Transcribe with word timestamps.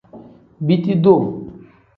Biti 0.69 0.97
duu. 1.03 1.23